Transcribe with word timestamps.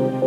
Thank 0.00 0.22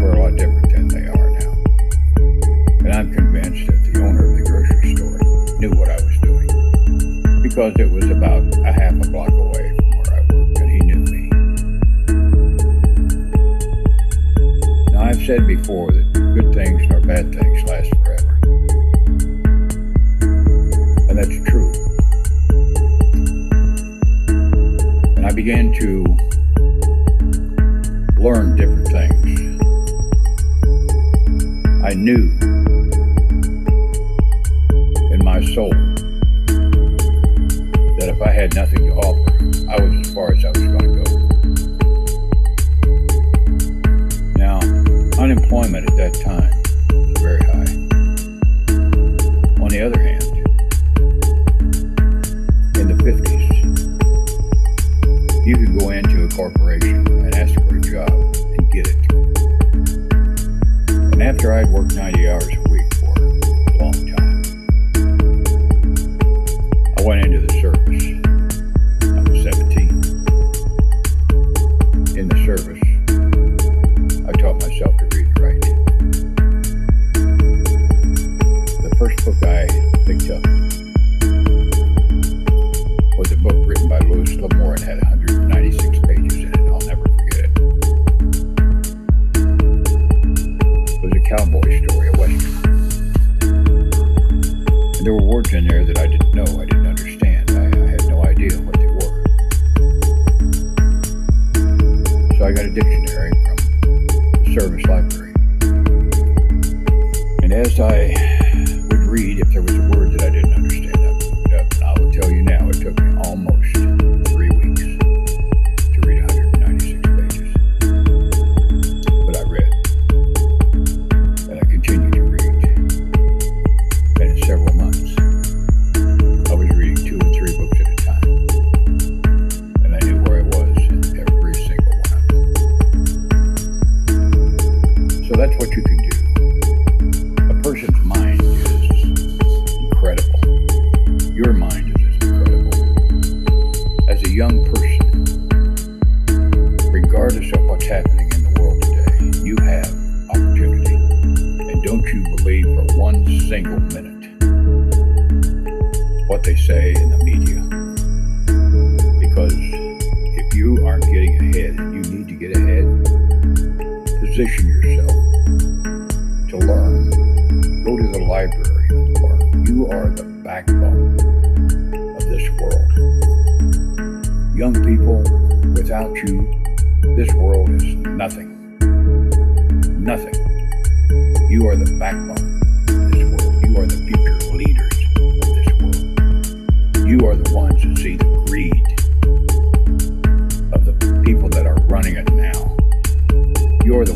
were 0.00 0.12
a 0.12 0.22
lot 0.22 0.36
different 0.36 0.70
than 0.70 0.88
they 0.88 1.06
are 1.06 1.30
now. 1.30 1.52
And 2.84 2.92
I'm 2.92 3.12
convinced 3.12 3.66
that 3.66 3.82
the 3.92 4.00
owner 4.00 4.30
of 4.30 4.38
the 4.38 4.44
grocery 4.44 4.94
store 4.94 5.18
knew 5.58 5.70
what 5.70 5.90
I 5.90 5.96
was 5.96 6.18
doing 6.22 6.46
because 7.42 7.74
it 7.78 7.90
was 7.90 8.04
about 8.10 8.42
a 8.64 8.72
half 8.72 8.92
a 8.92 9.10
block 9.10 9.30
away 9.30 9.74
from 9.76 9.90
where 9.90 10.14
I 10.14 10.20
worked 10.32 10.58
and 10.60 10.70
he 10.70 10.78
knew 10.86 11.02
me. 11.10 11.22
Now, 14.92 15.02
I've 15.02 15.22
said 15.26 15.46
before 15.46 15.90
that 15.90 16.12
good 16.12 16.54
things 16.54 16.88
nor 16.88 17.00
bad 17.00 17.34
things 17.34 17.62
last 17.68 17.90
forever. 18.04 18.38
And 21.08 21.18
that's 21.18 21.50
true. 21.50 21.72
And 25.16 25.26
I 25.26 25.32
began 25.32 25.72
to 25.80 26.04
learn 28.22 28.54
different 28.56 28.88
things. 28.88 29.17
I 31.88 31.94
knew 31.94 32.28
in 35.10 35.24
my 35.24 35.40
soul 35.54 35.70
that 37.96 38.08
if 38.14 38.20
I 38.20 38.30
had 38.30 38.54
nothing 38.54 38.84
to 38.84 38.92
offer, 38.92 39.32
I 39.70 39.80
was 39.82 40.06
as 40.06 40.12
far 40.12 40.34
as 40.34 40.44
I 40.44 40.50
was 40.50 40.64
going 40.64 40.80
to 40.80 40.88
go. 41.02 41.04
Now, 44.36 44.58
unemployment 45.18 45.90
at 45.90 45.96
that 45.96 46.12
time 46.22 46.52
was 46.92 47.22
very 47.22 47.42
high. 47.44 47.72
On 49.62 49.68
the 49.70 49.80
other 49.80 49.98
hand, 49.98 50.24
in 52.76 52.88
the 52.88 52.96
50s, 53.02 53.48
you 55.46 55.56
could 55.56 55.78
go 55.78 55.88
into 55.88 56.24
a 56.24 56.28
corporation 56.28 56.97
after 61.38 61.52
I'd 61.52 61.70
worked 61.70 61.94
90 61.94 62.28
hours. 62.28 62.57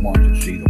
You're 0.03 0.15
the 0.15 0.41
see 0.41 0.62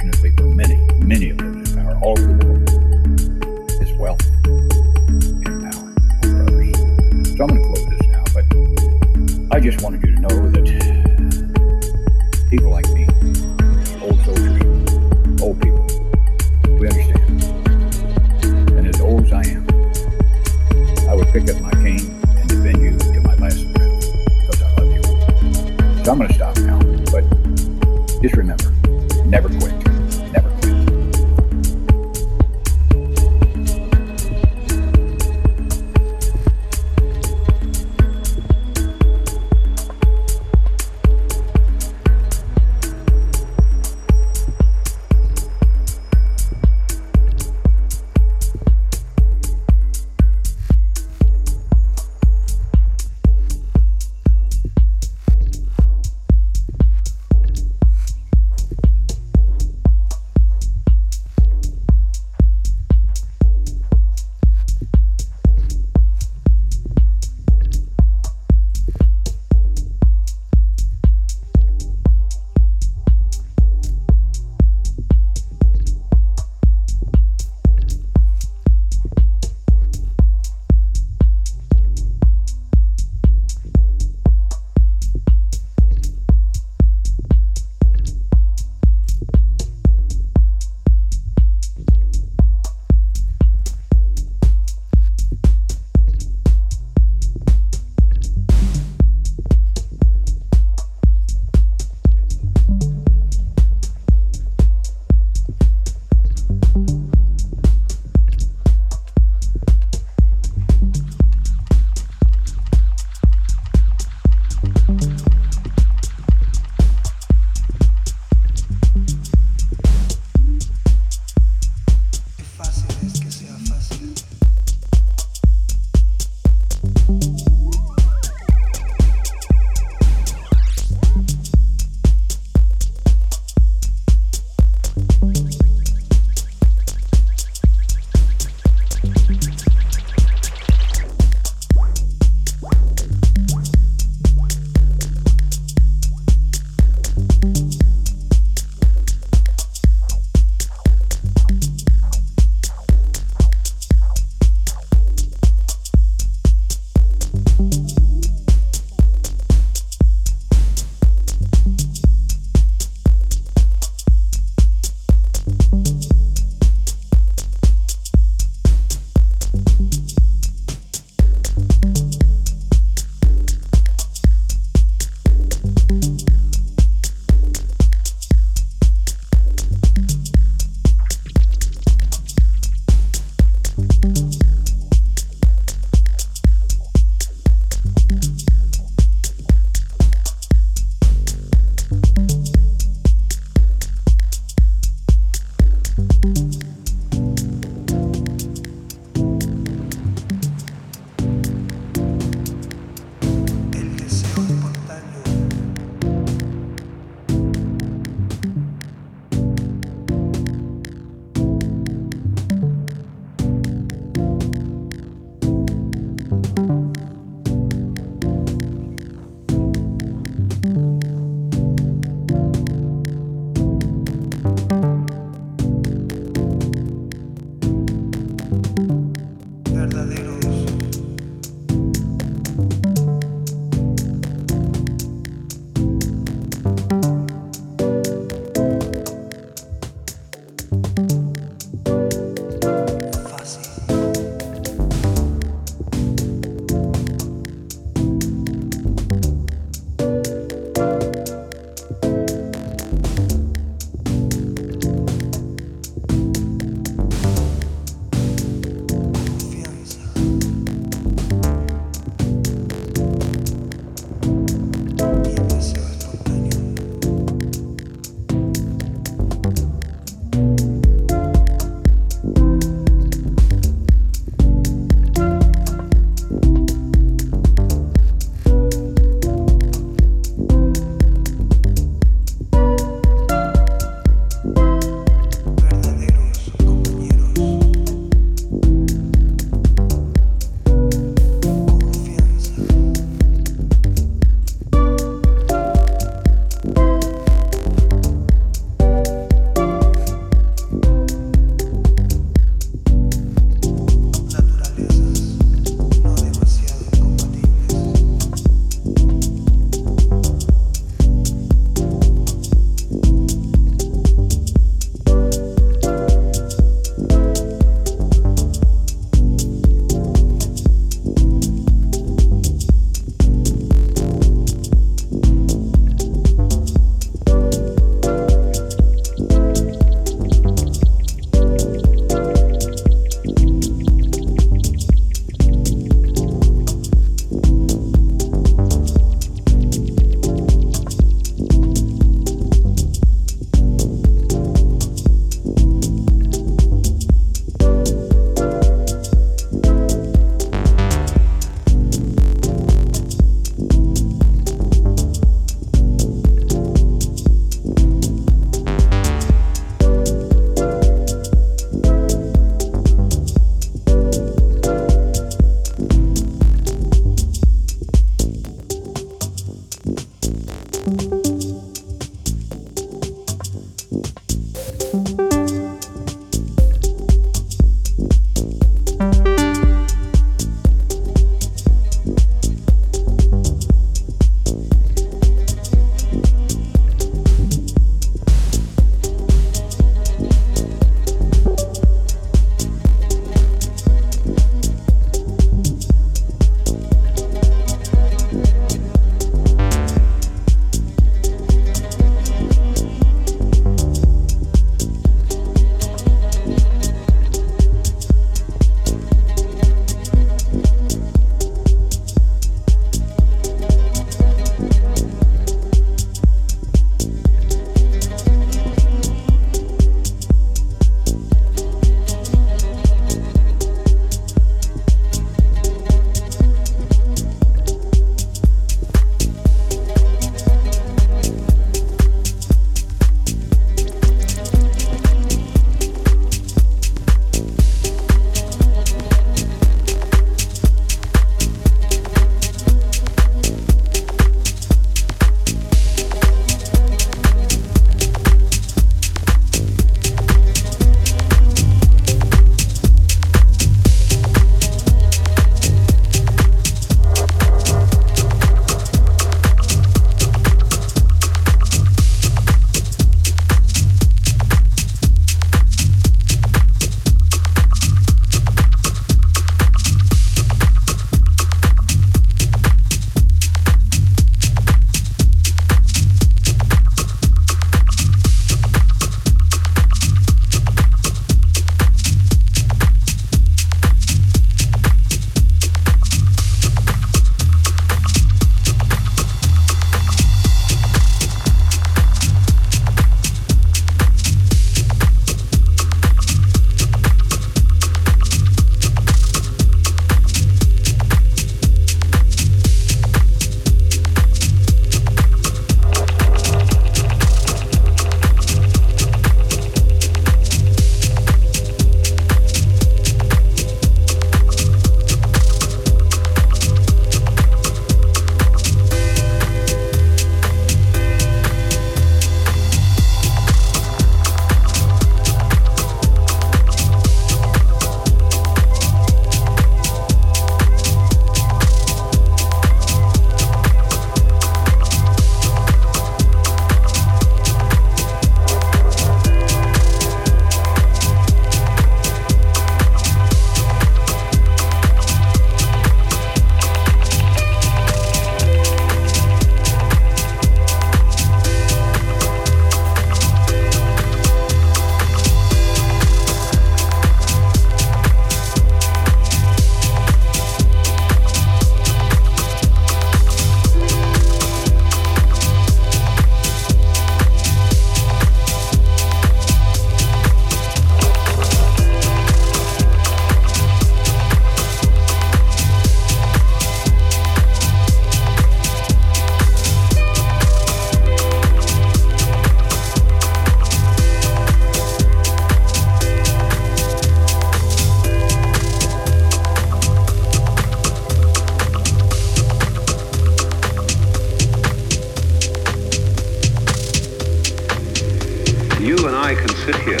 sit 599.72 599.82
here 599.82 600.00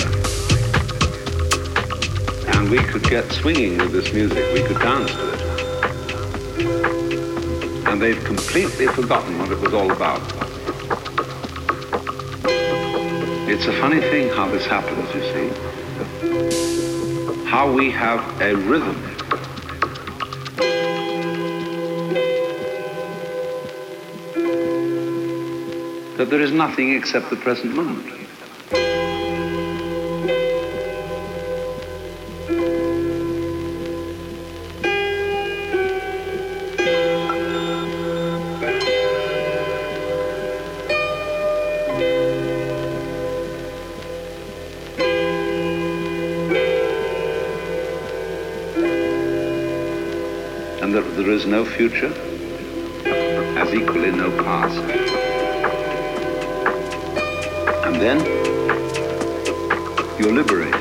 and 2.54 2.68
we 2.70 2.78
could 2.78 3.04
get 3.04 3.30
swinging 3.30 3.78
with 3.78 3.92
this 3.92 4.12
music, 4.12 4.52
we 4.52 4.62
could 4.62 4.78
dance 4.80 5.12
to 5.12 5.32
it. 5.32 5.40
And 7.86 8.02
they've 8.02 8.24
completely 8.24 8.88
forgotten 8.88 9.38
what 9.38 9.52
it 9.52 9.60
was 9.60 9.72
all 9.72 9.92
about. 9.92 10.20
It's 13.48 13.66
a 13.66 13.72
funny 13.80 14.00
thing 14.00 14.30
how 14.30 14.48
this 14.48 14.66
happens, 14.66 15.14
you 15.14 15.22
see. 15.32 15.50
How 17.46 17.70
we 17.72 17.92
have 17.92 18.40
a 18.40 18.56
rhythm 18.56 18.96
that 26.16 26.28
there 26.28 26.40
is 26.40 26.50
nothing 26.50 26.94
except 26.94 27.30
the 27.30 27.36
present 27.36 27.72
moment. 27.74 28.20
No 51.50 51.64
future, 51.64 52.12
as 53.58 53.74
equally 53.74 54.12
no 54.12 54.30
past. 54.44 54.78
And 57.86 57.96
then 58.00 58.18
you're 60.16 60.32
liberated. 60.32 60.79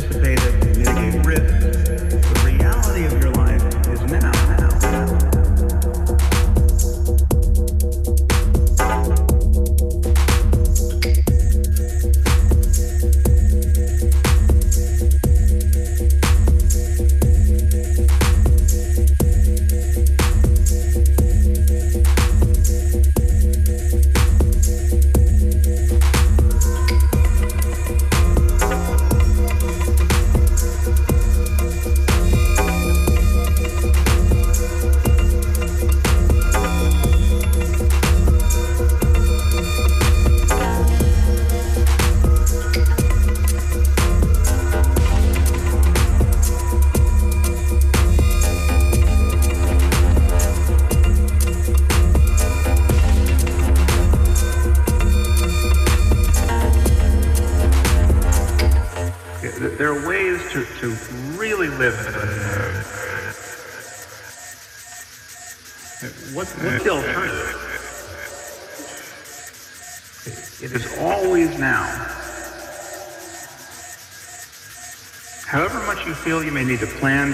anticipated 0.00 0.49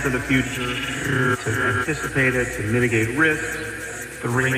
into 0.07 0.19
the 0.19 0.25
future 0.25 1.37
to 1.37 1.79
anticipate 1.79 2.35
it, 2.35 2.57
to 2.57 2.63
mitigate 2.65 3.17
risks, 3.17 4.21
the 4.23 4.29
ring 4.29 4.56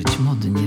żyć 0.00 0.18
modnie. 0.18 0.59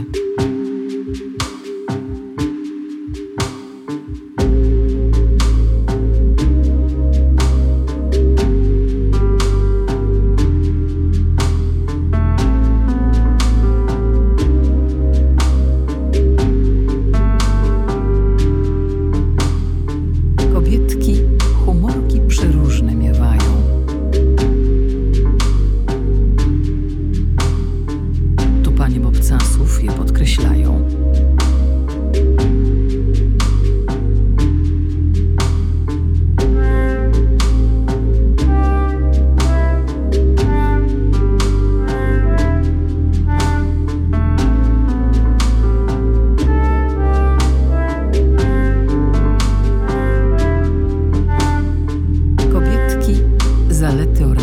Toalety 53.94 54.26
oraz 54.26 54.43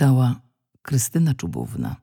Czytała 0.00 0.40
Krystyna 0.82 1.34
Czubówna. 1.34 1.96